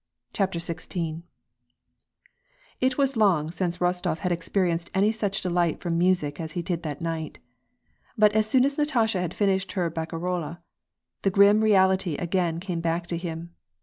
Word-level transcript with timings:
CHAPTER 0.33 0.57
XVI, 0.57 1.21
It 2.81 2.97
was 2.97 3.15
long 3.15 3.51
since 3.51 3.77
Rostof 3.77 4.17
had 4.17 4.31
experienced 4.31 4.89
any 4.95 5.11
such 5.11 5.41
delight 5.41 5.79
from 5.79 5.99
music 5.99 6.39
as 6.41 6.53
he 6.53 6.63
did 6.63 6.81
that 6.81 7.01
night. 7.01 7.37
But 8.17 8.31
as 8.31 8.47
soon 8.49 8.65
as 8.65 8.79
Natasha 8.79 9.21
had 9.21 9.35
finished 9.35 9.73
her 9.73 9.91
bacarole, 9.91 10.57
the 11.21 11.29
grim 11.29 11.61
reality 11.61 12.15
again 12.15 12.59
came 12.59 12.81
back 12.81 13.05
to 13.09 13.15
him. 13.15 13.53